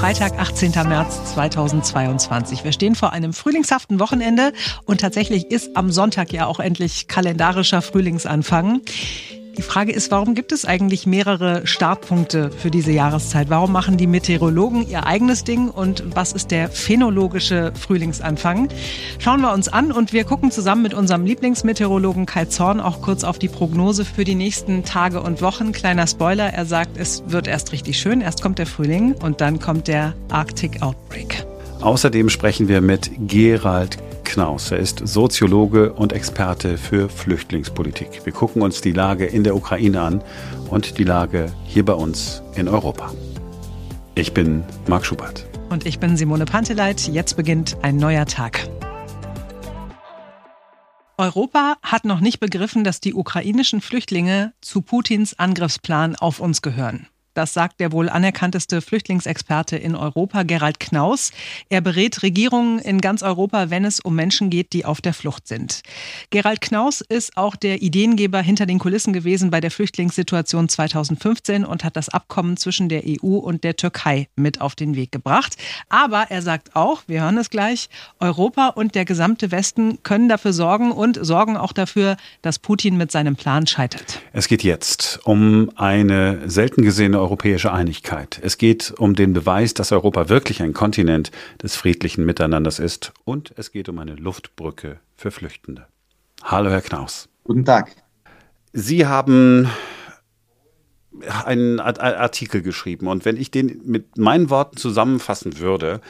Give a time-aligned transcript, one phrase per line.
[0.00, 0.70] Freitag, 18.
[0.88, 2.64] März 2022.
[2.64, 4.54] Wir stehen vor einem frühlingshaften Wochenende
[4.86, 8.80] und tatsächlich ist am Sonntag ja auch endlich kalendarischer Frühlingsanfang.
[9.56, 13.50] Die Frage ist, warum gibt es eigentlich mehrere Startpunkte für diese Jahreszeit?
[13.50, 18.68] Warum machen die Meteorologen ihr eigenes Ding und was ist der phänologische Frühlingsanfang?
[19.18, 23.24] Schauen wir uns an und wir gucken zusammen mit unserem Lieblingsmeteorologen Kai Zorn auch kurz
[23.24, 25.72] auf die Prognose für die nächsten Tage und Wochen.
[25.72, 29.58] Kleiner Spoiler, er sagt, es wird erst richtig schön, erst kommt der Frühling und dann
[29.58, 31.44] kommt der Arctic Outbreak.
[31.80, 33.98] Außerdem sprechen wir mit Gerald
[34.30, 34.70] Knaus.
[34.70, 38.24] Er ist Soziologe und Experte für Flüchtlingspolitik.
[38.24, 40.22] Wir gucken uns die Lage in der Ukraine an
[40.70, 43.12] und die Lage hier bei uns in Europa.
[44.14, 45.46] Ich bin Marc Schubert.
[45.68, 47.08] Und ich bin Simone Panteleit.
[47.08, 48.68] Jetzt beginnt ein neuer Tag.
[51.18, 57.08] Europa hat noch nicht begriffen, dass die ukrainischen Flüchtlinge zu Putins Angriffsplan auf uns gehören.
[57.34, 61.30] Das sagt der wohl anerkannteste Flüchtlingsexperte in Europa, Gerald Knaus.
[61.68, 65.46] Er berät Regierungen in ganz Europa, wenn es um Menschen geht, die auf der Flucht
[65.46, 65.82] sind.
[66.30, 71.84] Gerald Knaus ist auch der Ideengeber hinter den Kulissen gewesen bei der Flüchtlingssituation 2015 und
[71.84, 75.56] hat das Abkommen zwischen der EU und der Türkei mit auf den Weg gebracht.
[75.88, 77.88] Aber er sagt auch, wir hören es gleich,
[78.18, 83.12] Europa und der gesamte Westen können dafür sorgen und sorgen auch dafür, dass Putin mit
[83.12, 84.20] seinem Plan scheitert.
[84.32, 88.40] Es geht jetzt um eine selten gesehene europäische Einigkeit.
[88.42, 91.30] Es geht um den Beweis, dass Europa wirklich ein Kontinent
[91.62, 95.86] des friedlichen Miteinanders ist und es geht um eine Luftbrücke für Flüchtende.
[96.42, 97.28] Hallo, Herr Knaus.
[97.44, 97.94] Guten Tag.
[98.72, 99.68] Sie haben
[101.44, 106.00] einen Artikel geschrieben und wenn ich den mit meinen Worten zusammenfassen würde,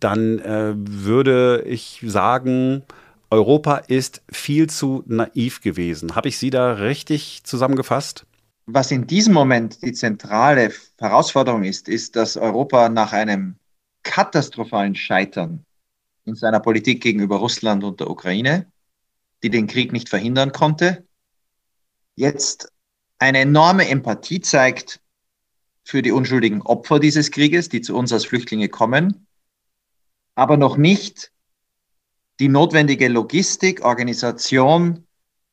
[0.00, 2.82] dann äh, würde ich sagen,
[3.30, 6.14] Europa ist viel zu naiv gewesen.
[6.14, 8.26] Habe ich Sie da richtig zusammengefasst?
[8.66, 13.56] Was in diesem Moment die zentrale Herausforderung ist, ist, dass Europa nach einem
[14.02, 15.66] katastrophalen Scheitern
[16.24, 18.70] in seiner Politik gegenüber Russland und der Ukraine,
[19.42, 21.06] die den Krieg nicht verhindern konnte,
[22.16, 22.72] jetzt
[23.18, 25.00] eine enorme Empathie zeigt
[25.84, 29.26] für die unschuldigen Opfer dieses Krieges, die zu uns als Flüchtlinge kommen,
[30.34, 31.32] aber noch nicht
[32.40, 35.06] die notwendige Logistik, Organisation,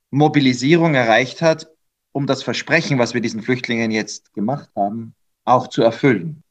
[0.10, 1.71] Mobilisierung erreicht hat,
[2.12, 5.14] um das Versprechen, was wir diesen Flüchtlingen jetzt gemacht haben,
[5.46, 6.44] auch zu erfüllen.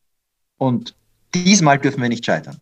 [0.57, 0.95] Und
[1.35, 2.59] diesmal dürfen wir nicht scheitern.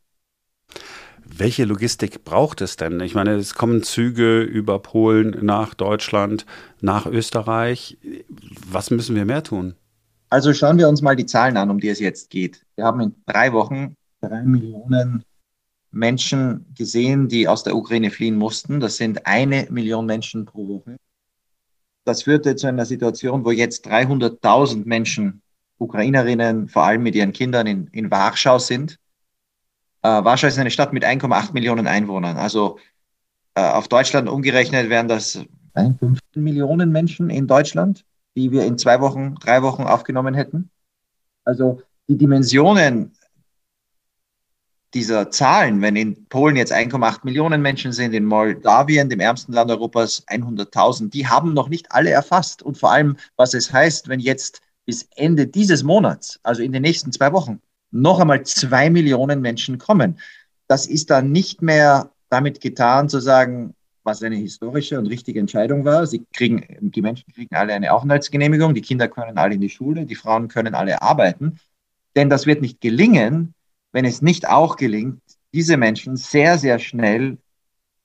[1.25, 3.00] Welche Logistik braucht es denn?
[3.00, 6.47] Ich meine, es kommen Züge über Polen nach Deutschland,
[6.81, 7.98] nach Österreich.
[8.66, 9.75] Was müssen wir mehr tun?
[10.30, 12.65] Also schauen wir uns mal die Zahlen an, um die es jetzt geht.
[12.76, 15.25] Wir haben in drei Wochen drei Millionen
[15.91, 18.80] Menschen gesehen, die aus der Ukraine fliehen mussten.
[18.80, 20.97] Das sind eine Million Menschen pro Woche.
[22.08, 25.42] Das führte zu einer Situation, wo jetzt 300.000 Menschen,
[25.76, 28.98] Ukrainerinnen, vor allem mit ihren Kindern in, in Warschau sind.
[30.00, 32.38] Äh, Warschau ist eine Stadt mit 1,8 Millionen Einwohnern.
[32.38, 32.78] Also
[33.54, 39.02] äh, auf Deutschland umgerechnet wären das 15 Millionen Menschen in Deutschland, die wir in zwei
[39.02, 40.70] Wochen, drei Wochen aufgenommen hätten.
[41.44, 43.17] Also die Dimensionen
[44.94, 49.71] dieser Zahlen, wenn in Polen jetzt 1,8 Millionen Menschen sind, in Moldawien, dem ärmsten Land
[49.71, 52.62] Europas, 100.000, die haben noch nicht alle erfasst.
[52.62, 56.82] Und vor allem, was es heißt, wenn jetzt bis Ende dieses Monats, also in den
[56.82, 57.60] nächsten zwei Wochen,
[57.91, 60.19] noch einmal zwei Millionen Menschen kommen.
[60.66, 65.84] Das ist dann nicht mehr damit getan, zu sagen, was eine historische und richtige Entscheidung
[65.84, 66.06] war.
[66.06, 70.06] Sie kriegen, die Menschen kriegen alle eine Aufenthaltsgenehmigung, die Kinder können alle in die Schule,
[70.06, 71.59] die Frauen können alle arbeiten.
[72.16, 73.54] Denn das wird nicht gelingen,
[73.98, 75.20] wenn es nicht auch gelingt,
[75.53, 77.36] diese Menschen sehr, sehr schnell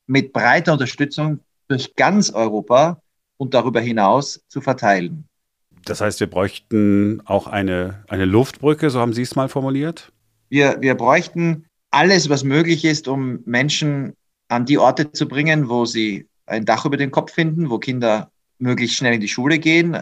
[0.07, 2.99] mit breiter Unterstützung durch ganz Europa
[3.37, 5.25] und darüber hinaus zu verteilen.
[5.85, 10.11] Das heißt, wir bräuchten auch eine, eine Luftbrücke, so haben Sie es mal formuliert?
[10.49, 14.13] Wir, wir bräuchten alles, was möglich ist, um Menschen
[14.47, 18.31] an die Orte zu bringen, wo sie ein Dach über den Kopf finden, wo Kinder
[18.57, 19.95] möglichst schnell in die Schule gehen.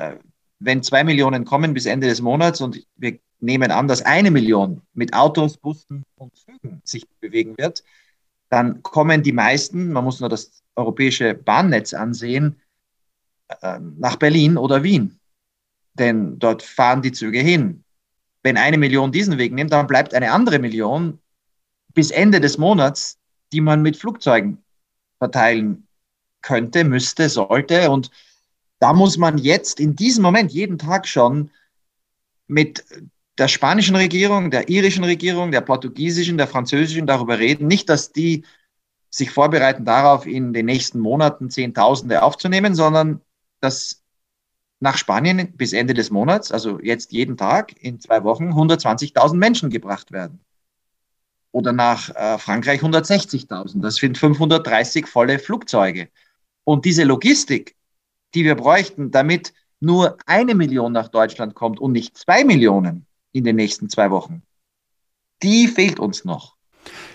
[0.60, 4.82] Wenn zwei Millionen kommen bis Ende des Monats und wir nehmen an, dass eine Million
[4.94, 7.84] mit Autos, Bussen und Zügen sich bewegen wird,
[8.50, 12.62] dann kommen die meisten, man muss nur das europäische Bahnnetz ansehen,
[13.62, 15.20] äh, nach Berlin oder Wien.
[15.94, 17.84] Denn dort fahren die Züge hin.
[18.44, 21.20] Wenn eine Million diesen Weg nimmt, dann bleibt eine andere Million
[21.94, 23.20] bis Ende des Monats,
[23.52, 24.64] die man mit Flugzeugen
[25.18, 25.88] verteilen
[26.42, 27.92] könnte, müsste, sollte.
[27.92, 28.10] Und
[28.80, 31.52] da muss man jetzt in diesem Moment jeden Tag schon
[32.48, 32.84] mit
[33.42, 37.66] der spanischen Regierung, der irischen Regierung, der portugiesischen, der französischen darüber reden.
[37.66, 38.46] Nicht, dass die
[39.10, 43.20] sich vorbereiten darauf, in den nächsten Monaten Zehntausende aufzunehmen, sondern
[43.60, 44.04] dass
[44.80, 49.72] nach Spanien bis Ende des Monats, also jetzt jeden Tag in zwei Wochen, 120.000 Menschen
[49.72, 50.40] gebracht werden.
[51.52, 53.82] oder nach äh, Frankreich 160.000.
[53.82, 56.10] Das sind 530 volle Flugzeuge.
[56.64, 57.76] Und diese Logistik,
[58.36, 63.44] die wir bräuchten, damit nur eine Million nach Deutschland kommt und nicht zwei Millionen in
[63.44, 64.44] den nächsten zwei Wochen,
[65.42, 66.56] die fehlt uns noch.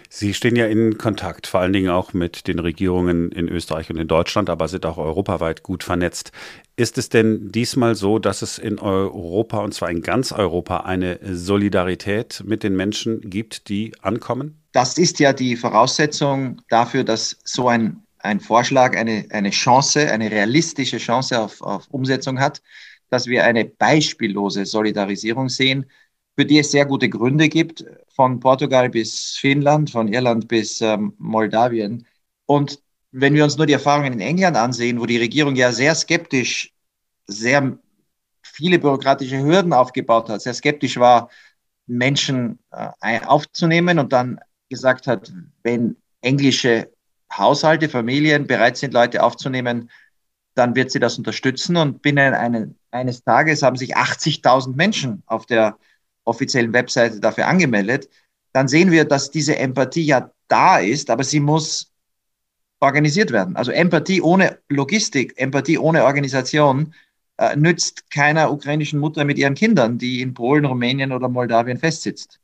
[0.08, 3.96] Sie stehen ja in Kontakt, vor allen Dingen auch mit den Regierungen in Österreich und
[3.96, 6.32] in Deutschland, aber sind auch europaweit gut vernetzt.
[6.76, 11.18] Ist es denn diesmal so, dass es in Europa, und zwar in ganz Europa, eine
[11.22, 14.62] Solidarität mit den Menschen gibt, die ankommen?
[14.72, 20.30] Das ist ja die Voraussetzung dafür, dass so ein, ein Vorschlag eine, eine Chance, eine
[20.30, 22.62] realistische Chance auf, auf Umsetzung hat,
[23.10, 25.86] dass wir eine beispiellose Solidarisierung sehen,
[26.37, 31.15] für die es sehr gute Gründe gibt, von Portugal bis Finnland, von Irland bis ähm,
[31.19, 32.06] Moldawien.
[32.44, 32.81] Und
[33.11, 36.75] wenn wir uns nur die Erfahrungen in England ansehen, wo die Regierung ja sehr skeptisch,
[37.27, 37.79] sehr
[38.43, 41.31] viele bürokratische Hürden aufgebaut hat, sehr skeptisch war,
[41.87, 44.38] Menschen äh, aufzunehmen und dann
[44.69, 46.91] gesagt hat, wenn englische
[47.33, 49.91] Haushalte, Familien bereit sind, Leute aufzunehmen,
[50.55, 51.77] dann wird sie das unterstützen.
[51.77, 55.79] Und binnen einen, eines Tages haben sich 80.000 Menschen auf der
[56.26, 58.08] offiziellen Webseite dafür angemeldet,
[58.52, 61.93] dann sehen wir, dass diese Empathie ja da ist, aber sie muss
[62.81, 63.56] organisiert werden.
[63.56, 66.94] Also Empathie ohne Logistik, Empathie ohne Organisation
[67.38, 72.40] äh, nützt keiner ukrainischen Mutter mit ihren Kindern, die in Polen, Rumänien oder Moldawien festsitzt.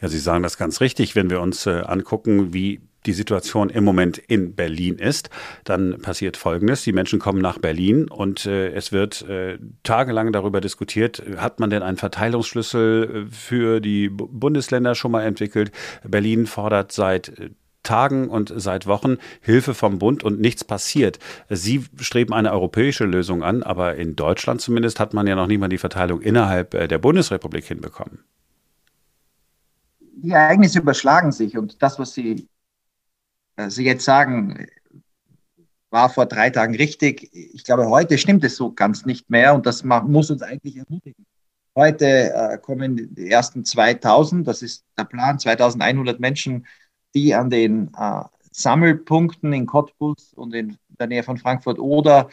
[0.00, 1.14] Ja, Sie sagen das ganz richtig.
[1.14, 5.30] Wenn wir uns äh, angucken, wie die Situation im Moment in Berlin ist,
[5.64, 6.82] dann passiert Folgendes.
[6.82, 11.70] Die Menschen kommen nach Berlin und äh, es wird äh, tagelang darüber diskutiert, hat man
[11.70, 15.72] denn einen Verteilungsschlüssel äh, für die Bundesländer schon mal entwickelt?
[16.04, 17.50] Berlin fordert seit äh,
[17.82, 21.18] Tagen und seit Wochen Hilfe vom Bund und nichts passiert.
[21.48, 25.58] Sie streben eine europäische Lösung an, aber in Deutschland zumindest hat man ja noch nie
[25.58, 28.20] mal die Verteilung innerhalb äh, der Bundesrepublik hinbekommen.
[30.14, 32.46] Die Ereignisse überschlagen sich und das, was Sie
[33.68, 34.66] Sie jetzt sagen,
[35.90, 37.30] war vor drei Tagen richtig.
[37.32, 41.26] Ich glaube, heute stimmt es so ganz nicht mehr und das muss uns eigentlich ermutigen.
[41.74, 46.66] Heute äh, kommen die ersten 2000, das ist der Plan, 2100 Menschen,
[47.14, 52.28] die an den äh, Sammelpunkten in Cottbus und in der Nähe von Frankfurt oder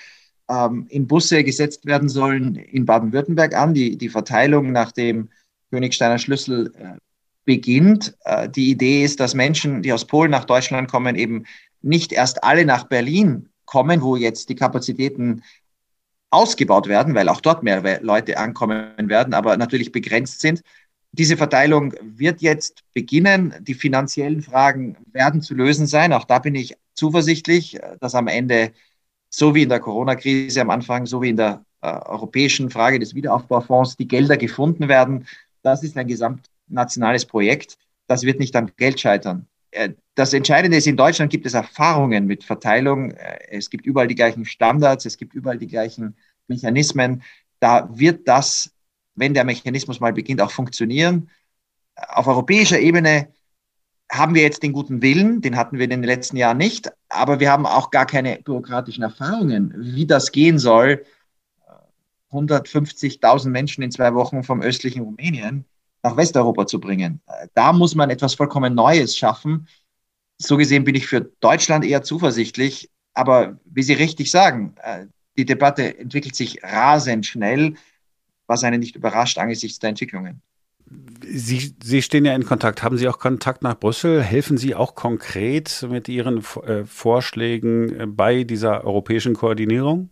[0.49, 3.73] ähm, in Busse gesetzt werden sollen in Baden-Württemberg an.
[3.73, 5.29] Die, die Verteilung nach dem
[5.71, 6.97] Königsteiner Schlüssel äh,
[7.49, 8.15] beginnt.
[8.25, 11.45] Äh, die Idee ist, dass Menschen, die aus Polen nach Deutschland kommen, eben
[11.81, 15.41] nicht erst alle nach Berlin kommen, wo jetzt die Kapazitäten
[16.29, 20.61] ausgebaut werden, weil auch dort mehr Leute ankommen werden, aber natürlich begrenzt sind.
[21.11, 23.55] Diese Verteilung wird jetzt beginnen.
[23.61, 26.13] Die finanziellen Fragen werden zu lösen sein.
[26.13, 28.73] Auch da bin ich zuversichtlich, dass am Ende,
[29.31, 33.15] so wie in der Corona-Krise am Anfang, so wie in der äh, europäischen Frage des
[33.15, 35.25] Wiederaufbaufonds, die Gelder gefunden werden.
[35.63, 37.77] Das ist ein gesamt nationales Projekt.
[38.07, 39.47] Das wird nicht am Geld scheitern.
[39.71, 43.11] Äh, das Entscheidende ist, in Deutschland gibt es Erfahrungen mit Verteilung.
[43.11, 46.15] Äh, es gibt überall die gleichen Standards, es gibt überall die gleichen
[46.47, 47.23] Mechanismen.
[47.59, 48.73] Da wird das,
[49.15, 51.29] wenn der Mechanismus mal beginnt, auch funktionieren.
[51.95, 53.29] Auf europäischer Ebene
[54.11, 57.39] haben wir jetzt den guten Willen, den hatten wir in den letzten Jahren nicht, aber
[57.39, 61.05] wir haben auch gar keine bürokratischen Erfahrungen, wie das gehen soll.
[62.31, 65.65] 150.000 Menschen in zwei Wochen vom östlichen Rumänien
[66.03, 67.21] nach Westeuropa zu bringen.
[67.53, 69.67] Da muss man etwas vollkommen Neues schaffen.
[70.37, 72.89] So gesehen bin ich für Deutschland eher zuversichtlich.
[73.13, 75.05] Aber wie Sie richtig sagen, äh,
[75.37, 77.75] die Debatte entwickelt sich rasend schnell,
[78.47, 80.41] was einen nicht überrascht angesichts der Entwicklungen.
[81.21, 82.81] Sie, Sie stehen ja in Kontakt.
[82.81, 84.23] Haben Sie auch Kontakt nach Brüssel?
[84.23, 90.09] Helfen Sie auch konkret mit Ihren äh, Vorschlägen äh, bei dieser europäischen Koordinierung?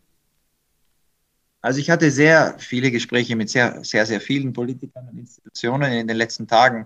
[1.62, 6.08] Also ich hatte sehr viele Gespräche mit sehr, sehr, sehr vielen Politikern und Institutionen in
[6.08, 6.86] den letzten Tagen.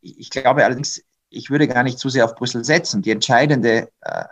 [0.00, 3.02] Ich glaube allerdings, ich würde gar nicht zu sehr auf Brüssel setzen.
[3.02, 4.24] Die entscheidende äh,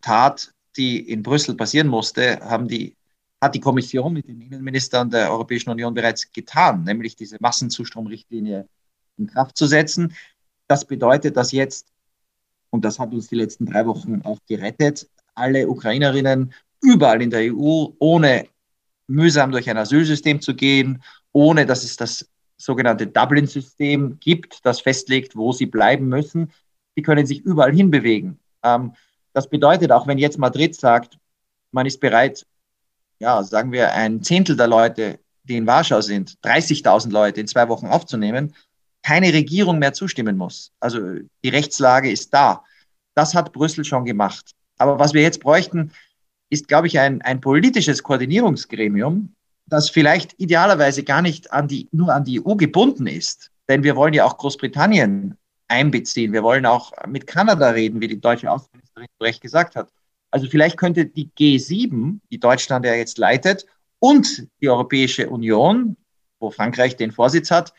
[0.00, 2.96] Tat, die in Brüssel passieren musste, haben die,
[3.40, 8.66] hat die Kommission mit den Innenministern der Europäischen Union bereits getan, nämlich diese Massenzustromrichtlinie
[9.16, 10.14] in Kraft zu setzen.
[10.66, 11.88] Das bedeutet, dass jetzt,
[12.70, 17.54] und das hat uns die letzten drei Wochen auch gerettet, alle Ukrainerinnen überall in der
[17.54, 18.46] EU ohne
[19.10, 21.02] mühsam durch ein Asylsystem zu gehen,
[21.32, 26.52] ohne dass es das sogenannte Dublin-System gibt, das festlegt, wo sie bleiben müssen.
[26.94, 28.38] Sie können sich überall hinbewegen.
[28.62, 28.92] Ähm,
[29.32, 31.18] das bedeutet, auch wenn jetzt Madrid sagt,
[31.72, 32.46] man ist bereit,
[33.18, 37.68] ja, sagen wir, ein Zehntel der Leute, die in Warschau sind, 30.000 Leute in zwei
[37.68, 38.54] Wochen aufzunehmen,
[39.02, 40.72] keine Regierung mehr zustimmen muss.
[40.80, 41.00] Also
[41.42, 42.64] die Rechtslage ist da.
[43.14, 44.52] Das hat Brüssel schon gemacht.
[44.78, 45.92] Aber was wir jetzt bräuchten,
[46.50, 49.34] ist, glaube ich, ein, ein politisches Koordinierungsgremium,
[49.66, 53.50] das vielleicht idealerweise gar nicht an die, nur an die EU gebunden ist.
[53.68, 55.36] Denn wir wollen ja auch Großbritannien
[55.68, 56.32] einbeziehen.
[56.32, 59.90] Wir wollen auch mit Kanada reden, wie die deutsche Außenministerin zu Recht gesagt hat.
[60.32, 63.66] Also vielleicht könnte die G7, die Deutschland ja jetzt leitet,
[64.00, 65.96] und die Europäische Union,
[66.40, 67.72] wo Frankreich den Vorsitz hat,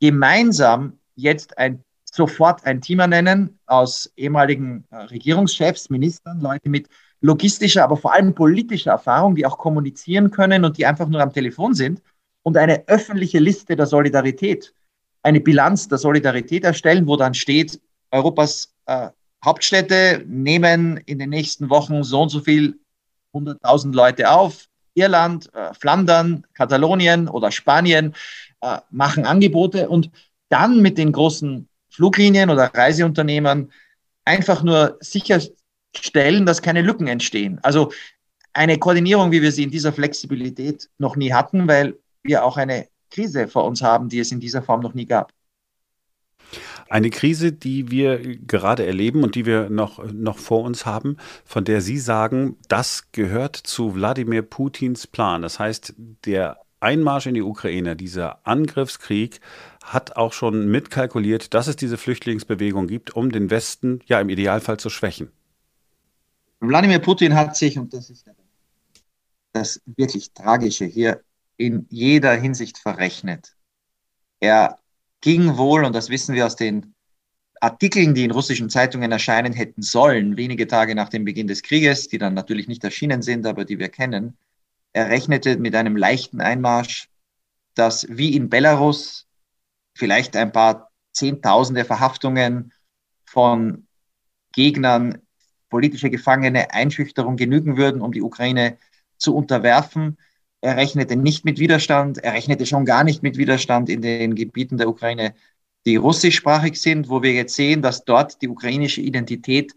[0.00, 6.88] gemeinsam jetzt ein, sofort ein Team ernennen aus ehemaligen äh, Regierungschefs, Ministern, Leute mit
[7.26, 11.32] logistischer, aber vor allem politischer Erfahrung, die auch kommunizieren können und die einfach nur am
[11.32, 12.00] Telefon sind
[12.42, 14.72] und eine öffentliche Liste der Solidarität,
[15.22, 17.80] eine Bilanz der Solidarität erstellen, wo dann steht,
[18.12, 19.08] Europas äh,
[19.44, 22.78] Hauptstädte nehmen in den nächsten Wochen so und so viel
[23.34, 24.66] 100.000 Leute auf.
[24.94, 28.14] Irland, äh, Flandern, Katalonien oder Spanien
[28.62, 30.10] äh, machen Angebote und
[30.48, 33.72] dann mit den großen Fluglinien oder Reiseunternehmen
[34.24, 34.96] einfach nur
[35.96, 37.58] sicherstellen, dass keine Lücken entstehen.
[37.62, 37.92] Also
[38.52, 42.88] eine Koordinierung, wie wir sie in dieser Flexibilität noch nie hatten, weil wir auch eine
[43.10, 45.32] Krise vor uns haben, die es in dieser Form noch nie gab.
[46.88, 51.64] Eine Krise, die wir gerade erleben und die wir noch, noch vor uns haben, von
[51.64, 55.42] der Sie sagen, das gehört zu Wladimir Putins Plan.
[55.42, 59.40] Das heißt, der Einmarsch in die Ukraine, dieser Angriffskrieg,
[59.82, 64.78] hat auch schon mitkalkuliert, dass es diese Flüchtlingsbewegung gibt, um den Westen ja im Idealfall
[64.78, 65.32] zu schwächen.
[66.60, 68.26] Wladimir Putin hat sich, und das ist
[69.52, 71.22] das wirklich Tragische hier,
[71.56, 73.56] in jeder Hinsicht verrechnet.
[74.40, 74.78] Er
[75.20, 76.94] ging wohl, und das wissen wir aus den
[77.60, 82.08] Artikeln, die in russischen Zeitungen erscheinen hätten sollen, wenige Tage nach dem Beginn des Krieges,
[82.08, 84.36] die dann natürlich nicht erschienen sind, aber die wir kennen,
[84.92, 87.08] er rechnete mit einem leichten Einmarsch,
[87.74, 89.26] dass wie in Belarus
[89.94, 92.72] vielleicht ein paar Zehntausende Verhaftungen
[93.24, 93.86] von
[94.52, 95.25] Gegnern,
[95.68, 98.78] politische Gefangene, Einschüchterung genügen würden, um die Ukraine
[99.18, 100.18] zu unterwerfen.
[100.60, 102.18] Er rechnete nicht mit Widerstand.
[102.18, 105.34] Er rechnete schon gar nicht mit Widerstand in den Gebieten der Ukraine,
[105.84, 109.74] die russischsprachig sind, wo wir jetzt sehen, dass dort die ukrainische Identität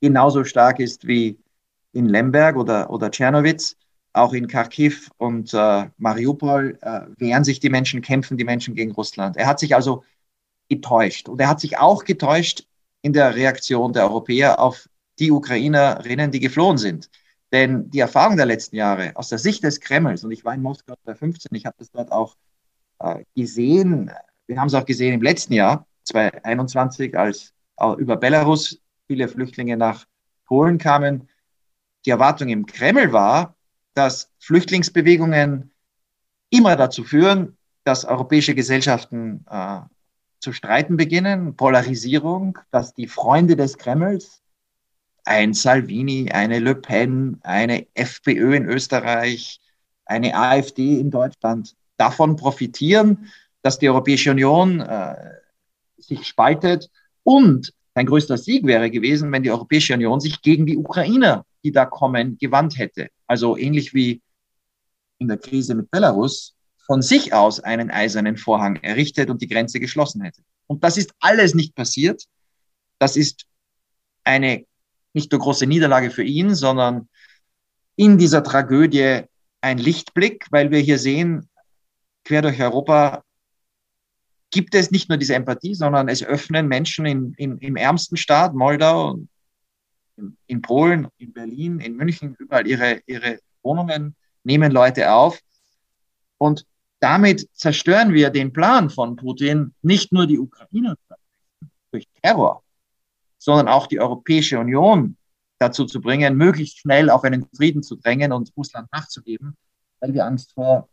[0.00, 1.38] genauso stark ist wie
[1.92, 3.76] in Lemberg oder, oder Tschernowitz.
[4.12, 8.90] Auch in Kharkiv und äh, Mariupol äh, wehren sich die Menschen, kämpfen die Menschen gegen
[8.90, 9.36] Russland.
[9.36, 10.02] Er hat sich also
[10.68, 11.28] getäuscht.
[11.28, 12.64] Und er hat sich auch getäuscht
[13.02, 14.88] in der Reaktion der Europäer auf
[15.20, 17.10] die Ukrainerinnen, die geflohen sind.
[17.52, 20.62] Denn die Erfahrung der letzten Jahre aus der Sicht des Kremls, und ich war in
[20.62, 22.36] Moskau 2015, ich habe das dort auch
[23.00, 24.10] äh, gesehen,
[24.46, 29.76] wir haben es auch gesehen im letzten Jahr, 2021, als äh, über Belarus viele Flüchtlinge
[29.76, 30.06] nach
[30.46, 31.28] Polen kamen.
[32.06, 33.56] Die Erwartung im Kreml war,
[33.94, 35.72] dass Flüchtlingsbewegungen
[36.50, 39.80] immer dazu führen, dass europäische Gesellschaften äh,
[40.40, 44.39] zu streiten beginnen, Polarisierung, dass die Freunde des Kremls
[45.24, 49.60] ein Salvini, eine Le Pen, eine FPÖ in Österreich,
[50.04, 53.30] eine AfD in Deutschland davon profitieren,
[53.62, 55.16] dass die Europäische Union äh,
[55.98, 56.90] sich spaltet.
[57.22, 61.72] Und ein größter Sieg wäre gewesen, wenn die Europäische Union sich gegen die Ukrainer, die
[61.72, 63.08] da kommen, gewandt hätte.
[63.26, 64.22] Also ähnlich wie
[65.18, 66.54] in der Krise mit Belarus
[66.86, 70.42] von sich aus einen eisernen Vorhang errichtet und die Grenze geschlossen hätte.
[70.66, 72.24] Und das ist alles nicht passiert.
[72.98, 73.44] Das ist
[74.24, 74.64] eine
[75.12, 77.08] nicht nur große Niederlage für ihn, sondern
[77.96, 79.22] in dieser Tragödie
[79.60, 81.48] ein Lichtblick, weil wir hier sehen,
[82.24, 83.22] quer durch Europa
[84.50, 88.54] gibt es nicht nur diese Empathie, sondern es öffnen Menschen in, in, im ärmsten Staat,
[88.54, 89.20] Moldau,
[90.16, 95.40] in, in, Polen, in Berlin, in München, überall ihre, ihre Wohnungen, nehmen Leute auf.
[96.38, 96.66] Und
[96.98, 100.96] damit zerstören wir den Plan von Putin, nicht nur die Ukraine
[101.90, 102.62] durch Terror,
[103.40, 105.16] sondern auch die Europäische Union
[105.58, 109.56] dazu zu bringen, möglichst schnell auf einen Frieden zu drängen und Russland nachzugeben,
[109.98, 110.88] weil wir Angst vor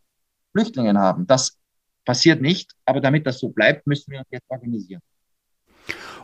[0.53, 1.27] Flüchtlingen haben.
[1.27, 1.57] Das
[2.05, 5.01] passiert nicht, aber damit das so bleibt, müssen wir uns jetzt organisieren.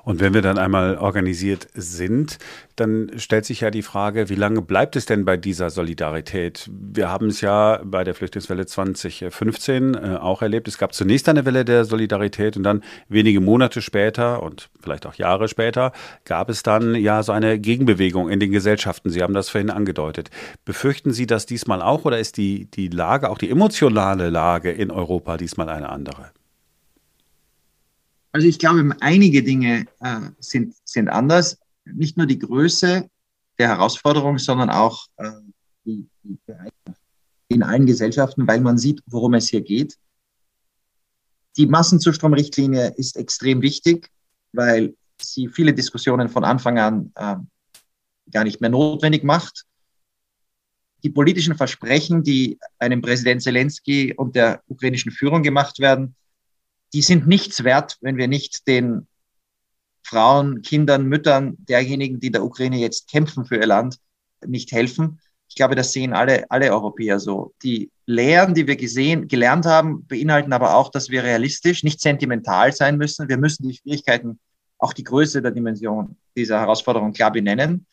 [0.03, 2.37] Und wenn wir dann einmal organisiert sind,
[2.75, 6.69] dann stellt sich ja die Frage, wie lange bleibt es denn bei dieser Solidarität?
[6.71, 10.67] Wir haben es ja bei der Flüchtlingswelle 2015 äh, auch erlebt.
[10.67, 15.15] Es gab zunächst eine Welle der Solidarität und dann wenige Monate später und vielleicht auch
[15.15, 15.93] Jahre später
[16.25, 19.09] gab es dann ja so eine Gegenbewegung in den Gesellschaften.
[19.09, 20.29] Sie haben das vorhin angedeutet.
[20.65, 24.91] Befürchten Sie das diesmal auch oder ist die, die Lage, auch die emotionale Lage in
[24.91, 26.31] Europa diesmal eine andere?
[28.33, 31.59] Also ich glaube, einige Dinge äh, sind, sind anders.
[31.85, 33.07] Nicht nur die Größe
[33.59, 35.29] der Herausforderung, sondern auch äh,
[35.85, 36.39] die, die
[37.49, 39.97] in allen Gesellschaften, weil man sieht, worum es hier geht.
[41.57, 44.09] Die Massenzustromrichtlinie ist extrem wichtig,
[44.51, 47.35] weil sie viele Diskussionen von Anfang an äh,
[48.31, 49.65] gar nicht mehr notwendig macht.
[51.03, 56.15] Die politischen Versprechen, die einem Präsident Zelensky und der ukrainischen Führung gemacht werden,
[56.93, 59.07] die sind nichts wert, wenn wir nicht den
[60.03, 63.97] Frauen, Kindern, Müttern derjenigen, die der Ukraine jetzt kämpfen für ihr Land,
[64.45, 65.19] nicht helfen.
[65.47, 67.53] Ich glaube, das sehen alle, alle Europäer so.
[67.63, 72.73] Die Lehren, die wir gesehen, gelernt haben, beinhalten aber auch, dass wir realistisch, nicht sentimental
[72.73, 73.29] sein müssen.
[73.29, 74.39] Wir müssen die Schwierigkeiten,
[74.77, 77.85] auch die Größe der Dimension dieser Herausforderung klar benennen.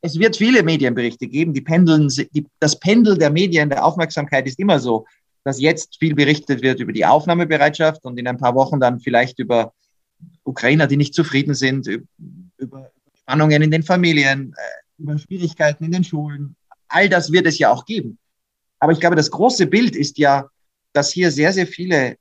[0.00, 1.52] Es wird viele Medienberichte geben.
[1.52, 5.04] Die Pendeln, die, das Pendel der Medien, der Aufmerksamkeit ist immer so,
[5.44, 9.38] dass jetzt viel berichtet wird über die Aufnahmebereitschaft und in ein paar Wochen dann vielleicht
[9.38, 9.72] über
[10.44, 11.88] Ukrainer, die nicht zufrieden sind,
[12.58, 16.56] über Spannungen in den Familien, äh, über Schwierigkeiten in den Schulen.
[16.88, 18.18] All das wird es ja auch geben.
[18.80, 20.48] Aber ich glaube, das große Bild ist ja,
[20.92, 22.16] dass hier sehr, sehr viele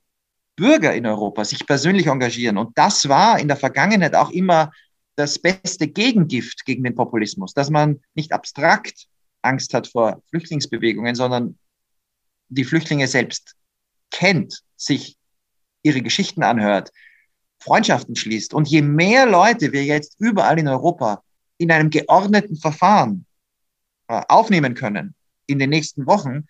[0.56, 2.58] Bürger in Europa sich persönlich engagieren.
[2.58, 4.72] Und das war in der Vergangenheit auch immer
[5.16, 9.08] das beste Gegengift gegen den Populismus, dass man nicht abstrakt
[9.42, 11.58] Angst hat vor Flüchtlingsbewegungen, sondern
[12.50, 13.56] die Flüchtlinge selbst
[14.12, 15.18] kennt, sich
[15.84, 16.92] ihre Geschichten anhört,
[17.60, 18.54] Freundschaften schließt.
[18.54, 21.24] Und je mehr Leute wir jetzt überall in Europa
[21.58, 23.26] in einem geordneten Verfahren
[24.08, 25.14] äh, aufnehmen können
[25.46, 26.48] in den nächsten Wochen,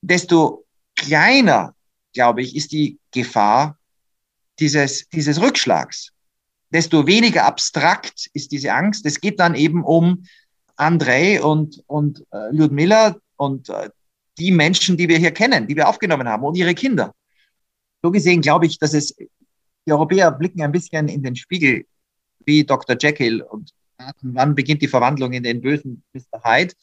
[0.00, 0.64] desto
[0.96, 1.74] kleiner,
[2.12, 3.78] glaube ich, ist die Gefahr
[4.58, 6.10] dieses, dieses Rückschlags.
[6.70, 9.06] Desto weniger abstrakt ist diese Angst.
[9.06, 10.26] Es geht dann eben um
[10.76, 13.90] Andrei und, und äh, Ludmilla und äh,
[14.38, 17.14] die Menschen, die wir hier kennen, die wir aufgenommen haben und ihre Kinder.
[18.02, 19.14] So gesehen glaube ich, dass es
[19.86, 21.86] die Europäer blicken ein bisschen in den Spiegel
[22.44, 22.96] wie Dr.
[22.98, 23.72] Jekyll und
[24.22, 26.42] wann beginnt die Verwandlung in den bösen Mr.
[26.42, 26.74] Hyde.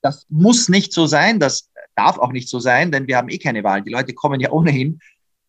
[0.00, 3.38] Das muss nicht so sein, das darf auch nicht so sein, denn wir haben eh
[3.38, 3.82] keine Wahl.
[3.82, 5.00] Die Leute kommen ja ohnehin.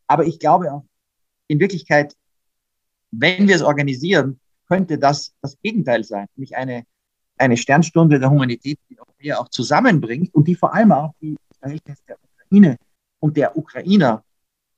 [0.08, 0.86] Aber ich glaube auch,
[1.48, 2.16] in Wirklichkeit,
[3.12, 6.86] wenn wir es organisieren, könnte das das Gegenteil sein, nämlich eine,
[7.38, 12.02] eine Sternstunde der Humanität, die Europäer auch zusammenbringt und die vor allem auch die Verhältnisse
[12.08, 12.78] der Ukraine
[13.20, 14.24] und der Ukrainer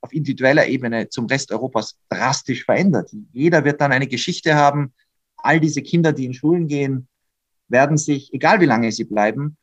[0.02, 3.14] auf individueller Ebene zum Rest Europas drastisch verändert.
[3.34, 4.94] Jeder wird dann eine Geschichte haben.
[5.38, 7.08] All diese Kinder, die in Schulen gehen,
[7.68, 9.58] werden sich, egal wie lange sie bleiben,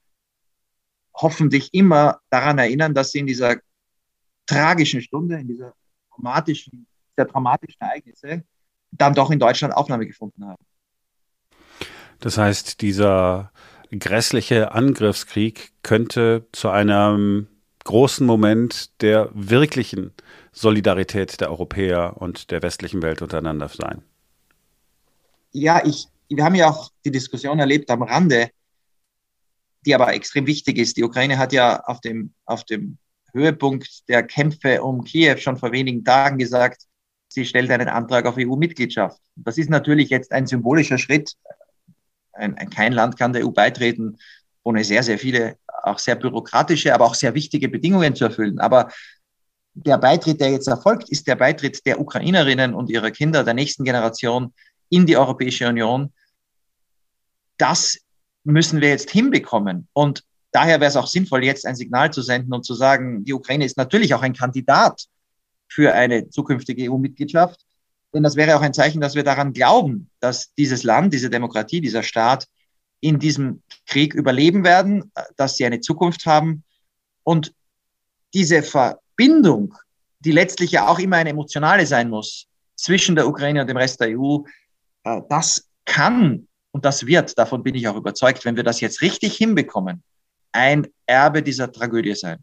[1.15, 3.57] hoffentlich immer daran erinnern, dass sie in dieser
[4.47, 5.75] tragischen Stunde, in dieser
[6.15, 8.45] dramatischen, der dramatischen Ereignisse,
[8.93, 10.66] dann doch in Deutschland Aufnahme gefunden haben.
[12.21, 13.53] Das heißt, dieser
[13.91, 17.49] grässliche Angriffskrieg könnte zu einem
[17.85, 20.13] großen Moment der wirklichen
[20.53, 24.03] Solidarität der Europäer und der westlichen Welt untereinander sein?
[25.53, 28.51] Ja, ich, wir haben ja auch die Diskussion erlebt am Rande,
[29.87, 30.97] die aber extrem wichtig ist.
[30.97, 32.99] Die Ukraine hat ja auf dem, auf dem
[33.33, 36.83] Höhepunkt der Kämpfe um Kiew schon vor wenigen Tagen gesagt,
[37.29, 39.21] sie stellt einen Antrag auf EU-Mitgliedschaft.
[39.37, 41.35] Das ist natürlich jetzt ein symbolischer Schritt.
[42.37, 44.19] Ein, ein, kein Land kann der EU beitreten,
[44.63, 48.59] ohne sehr, sehr viele auch sehr bürokratische, aber auch sehr wichtige Bedingungen zu erfüllen.
[48.59, 48.89] Aber
[49.75, 53.85] der Beitritt, der jetzt erfolgt, ist der Beitritt der Ukrainerinnen und ihrer Kinder der nächsten
[53.85, 54.53] Generation
[54.89, 56.13] in die Europäische Union.
[57.59, 57.99] Das
[58.45, 59.89] müssen wir jetzt hinbekommen.
[59.93, 63.35] Und daher wäre es auch sinnvoll, jetzt ein Signal zu senden und zu sagen, die
[63.35, 65.05] Ukraine ist natürlich auch ein Kandidat
[65.69, 67.66] für eine zukünftige EU-Mitgliedschaft.
[68.17, 71.83] Denn das wäre auch ein Zeichen, dass wir daran glauben, dass dieses Land, diese Demokratie,
[71.83, 72.49] dieser Staat
[73.01, 76.65] in diesem Krieg überleben werden, dass sie eine Zukunft haben.
[77.25, 77.53] Und
[78.33, 79.75] diese Verbindung,
[80.21, 84.01] die letztlich ja auch immer eine emotionale sein muss, zwischen der Ukraine und dem Rest
[84.01, 84.39] der EU,
[85.05, 89.03] äh, das kann und das wird, davon bin ich auch überzeugt, wenn wir das jetzt
[89.03, 90.03] richtig hinbekommen,
[90.53, 92.39] ein Erbe dieser Tragödie sein.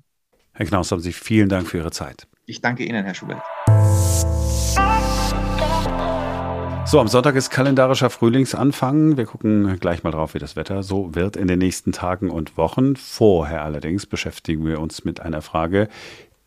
[0.52, 2.28] Herr Knaus, haben Sie vielen Dank für Ihre Zeit.
[2.46, 3.42] Ich danke Ihnen, Herr Schubert.
[6.94, 9.18] So, am Sonntag ist kalendarischer Frühlingsanfang.
[9.18, 12.56] Wir gucken gleich mal drauf, wie das Wetter so wird in den nächsten Tagen und
[12.56, 12.96] Wochen.
[12.98, 15.90] Vorher allerdings beschäftigen wir uns mit einer Frage,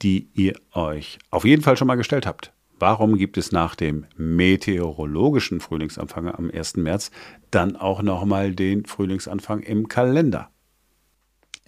[0.02, 2.52] die ihr euch auf jeden Fall schon mal gestellt habt.
[2.78, 6.76] Warum gibt es nach dem meteorologischen Frühlingsanfang am 1.
[6.76, 7.10] März
[7.50, 10.50] dann auch nochmal den Frühlingsanfang im Kalender?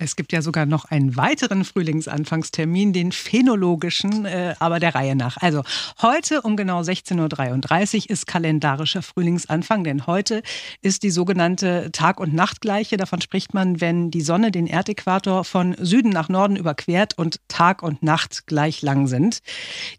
[0.00, 5.38] Es gibt ja sogar noch einen weiteren Frühlingsanfangstermin, den phänologischen, äh, aber der Reihe nach.
[5.38, 5.64] Also
[6.00, 10.42] heute um genau 16.33 Uhr ist kalendarischer Frühlingsanfang, denn heute
[10.82, 12.96] ist die sogenannte Tag- und Nachtgleiche.
[12.96, 17.82] Davon spricht man, wenn die Sonne den Erdäquator von Süden nach Norden überquert und Tag
[17.82, 19.40] und Nacht gleich lang sind.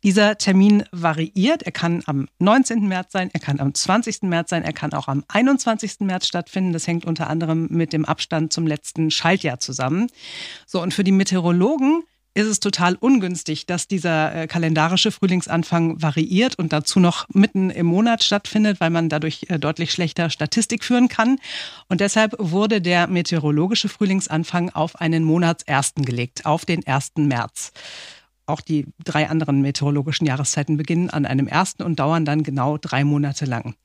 [0.03, 1.63] Dieser Termin variiert.
[1.63, 2.87] Er kann am 19.
[2.87, 4.21] März sein, er kann am 20.
[4.23, 5.99] März sein, er kann auch am 21.
[5.99, 6.71] März stattfinden.
[6.71, 10.07] Das hängt unter anderem mit dem Abstand zum letzten Schaltjahr zusammen zusammen.
[10.65, 12.03] So, und für die Meteorologen
[12.35, 17.87] ist es total ungünstig, dass dieser äh, kalendarische Frühlingsanfang variiert und dazu noch mitten im
[17.87, 21.39] Monat stattfindet, weil man dadurch äh, deutlich schlechter Statistik führen kann.
[21.89, 27.13] Und deshalb wurde der meteorologische Frühlingsanfang auf einen Monatsersten gelegt, auf den 1.
[27.17, 27.71] März.
[28.49, 33.03] Auch die drei anderen meteorologischen Jahreszeiten beginnen an einem ersten und dauern dann genau drei
[33.03, 33.75] Monate lang.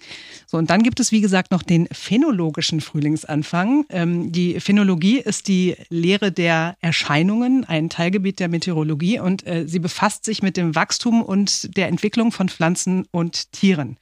[0.47, 3.85] So, und dann gibt es, wie gesagt, noch den phänologischen Frühlingsanfang.
[3.91, 9.79] Ähm, die Phänologie ist die Lehre der Erscheinungen, ein Teilgebiet der Meteorologie, und äh, sie
[9.79, 13.97] befasst sich mit dem Wachstum und der Entwicklung von Pflanzen und Tieren.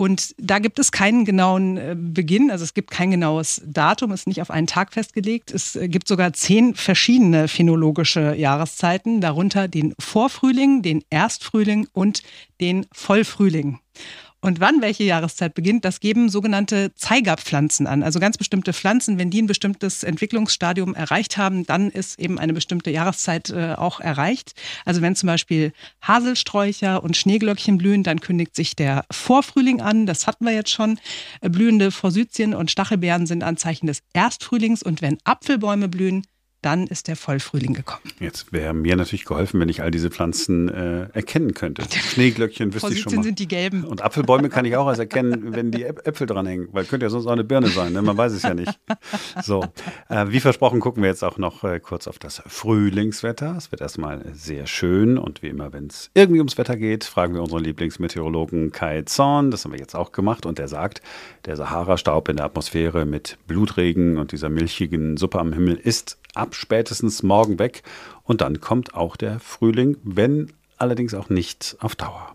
[0.00, 4.26] Und da gibt es keinen genauen äh, Beginn, also es gibt kein genaues Datum, ist
[4.26, 5.50] nicht auf einen Tag festgelegt.
[5.50, 12.22] Es äh, gibt sogar zehn verschiedene phänologische Jahreszeiten, darunter den Vorfrühling, den Erstfrühling und
[12.62, 13.80] den Vollfrühling.
[14.42, 18.02] Und wann welche Jahreszeit beginnt, das geben sogenannte Zeigerpflanzen an.
[18.02, 22.54] Also ganz bestimmte Pflanzen, wenn die ein bestimmtes Entwicklungsstadium erreicht haben, dann ist eben eine
[22.54, 24.54] bestimmte Jahreszeit äh, auch erreicht.
[24.86, 30.06] Also wenn zum Beispiel Haselsträucher und Schneeglöckchen blühen, dann kündigt sich der Vorfrühling an.
[30.06, 30.98] Das hatten wir jetzt schon.
[31.42, 34.82] Blühende Forsythien und Stachelbeeren sind Anzeichen des Erstfrühlings.
[34.82, 36.24] Und wenn Apfelbäume blühen,
[36.62, 38.02] dann ist der Vollfrühling gekommen.
[38.18, 41.82] Jetzt wäre mir natürlich geholfen, wenn ich all diese Pflanzen äh, erkennen könnte.
[41.90, 43.22] Schneeglöckchen wüsste ich schon mal.
[43.22, 43.84] sind die gelben.
[43.84, 47.26] Und Apfelbäume kann ich auch erst erkennen, wenn die Äpfel dranhängen, weil könnte ja sonst
[47.26, 48.02] auch eine Birne sein, ne?
[48.02, 48.78] man weiß es ja nicht.
[49.42, 49.64] So,
[50.08, 53.54] äh, wie versprochen gucken wir jetzt auch noch äh, kurz auf das Frühlingswetter.
[53.56, 57.34] Es wird erstmal sehr schön und wie immer, wenn es irgendwie ums Wetter geht, fragen
[57.34, 59.50] wir unseren Lieblingsmeteorologen Kai Zorn.
[59.50, 61.00] Das haben wir jetzt auch gemacht und der sagt,
[61.46, 66.54] der Sahara-Staub in der Atmosphäre mit Blutregen und dieser milchigen Suppe am Himmel ist ab
[66.54, 67.82] spätestens morgen weg.
[68.22, 72.34] Und dann kommt auch der Frühling, wenn allerdings auch nicht auf Dauer.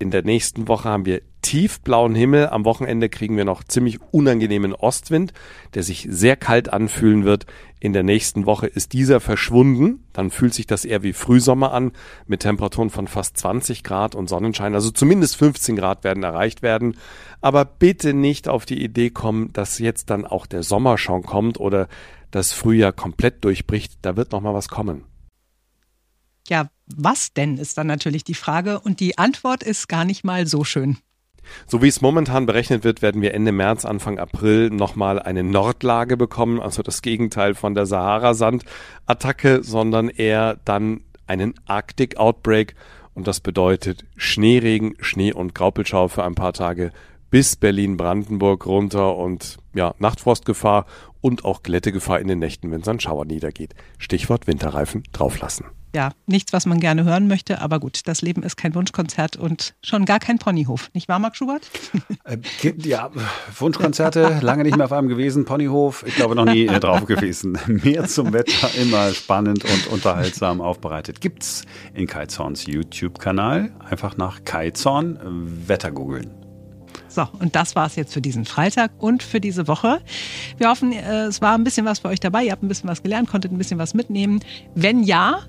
[0.00, 2.48] In der nächsten Woche haben wir tiefblauen Himmel.
[2.48, 5.34] Am Wochenende kriegen wir noch ziemlich unangenehmen Ostwind,
[5.74, 7.44] der sich sehr kalt anfühlen wird.
[7.80, 10.06] In der nächsten Woche ist dieser verschwunden.
[10.14, 11.92] Dann fühlt sich das eher wie Frühsommer an,
[12.26, 14.74] mit Temperaturen von fast 20 Grad und Sonnenschein.
[14.74, 16.96] Also zumindest 15 Grad werden erreicht werden.
[17.42, 21.60] Aber bitte nicht auf die Idee kommen, dass jetzt dann auch der Sommer schon kommt
[21.60, 21.88] oder
[22.30, 23.98] das Frühjahr komplett durchbricht.
[24.00, 25.04] Da wird noch mal was kommen.
[26.50, 30.48] Ja, was denn ist dann natürlich die Frage und die Antwort ist gar nicht mal
[30.48, 30.98] so schön.
[31.66, 36.16] So wie es momentan berechnet wird, werden wir Ende März, Anfang April nochmal eine Nordlage
[36.16, 42.74] bekommen, also das Gegenteil von der Sahara-Sand-Attacke, sondern eher dann einen Arctic-Outbreak
[43.14, 46.90] und das bedeutet Schneeregen, Schnee- und Graupelschau für ein paar Tage
[47.30, 50.86] bis Berlin-Brandenburg runter und ja, Nachtfrostgefahr
[51.20, 53.74] und auch Glättegefahr in den Nächten, wenn es an Schauer niedergeht.
[53.98, 55.66] Stichwort Winterreifen drauflassen.
[55.94, 59.74] Ja, nichts, was man gerne hören möchte, aber gut, das Leben ist kein Wunschkonzert und
[59.82, 60.90] schon gar kein Ponyhof.
[60.94, 61.68] Nicht wahr, Marc Schubert?
[62.24, 62.38] Äh,
[62.76, 63.10] ja,
[63.58, 65.44] Wunschkonzerte, lange nicht mehr auf einem gewesen.
[65.44, 67.58] Ponyhof, ich glaube noch nie äh, drauf gewesen.
[67.66, 71.20] Mehr zum Wetter, immer spannend und unterhaltsam aufbereitet.
[71.20, 73.72] Gibt's in Kai Zorns YouTube-Kanal.
[73.88, 75.18] Einfach nach Kai Zorn
[75.66, 76.30] Wetter googeln.
[77.08, 80.00] So, und das war es jetzt für diesen Freitag und für diese Woche.
[80.58, 82.44] Wir hoffen, äh, es war ein bisschen was für euch dabei.
[82.44, 84.40] Ihr habt ein bisschen was gelernt, konntet ein bisschen was mitnehmen.
[84.74, 85.40] Wenn ja,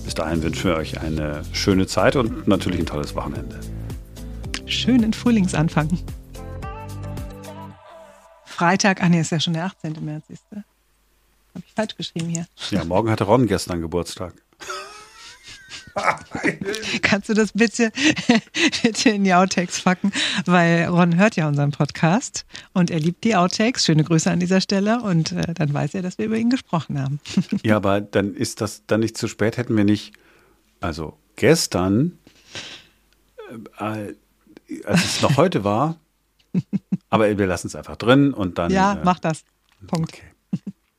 [0.05, 3.59] Bis dahin wünschen wir euch eine schöne Zeit und natürlich ein tolles Wochenende.
[4.67, 5.89] Schönen Frühlingsanfang.
[8.63, 9.97] Freitag, ah nee, ist ja schon der 18.
[10.05, 10.59] März, siehst du?
[10.59, 12.47] Habe ich falsch geschrieben hier.
[12.71, 14.35] Ja, morgen hatte Ron gestern Geburtstag.
[17.03, 17.91] Kannst du das bitte,
[18.85, 20.13] bitte in die Outtakes packen?
[20.47, 23.85] Weil Ron hört ja unseren Podcast und er liebt die Outtakes.
[23.85, 27.03] Schöne Grüße an dieser Stelle und äh, dann weiß er, dass wir über ihn gesprochen
[27.03, 27.19] haben.
[27.65, 29.57] ja, aber dann ist das dann nicht zu spät.
[29.57, 30.13] Hätten wir nicht,
[30.81, 32.17] also gestern,
[33.81, 34.15] äh,
[34.85, 35.99] als es noch heute war,
[37.11, 38.71] aber wir lassen es einfach drin und dann.
[38.71, 39.45] Ja, äh, mach das.
[39.87, 40.13] Punkt.
[40.15, 40.63] Okay.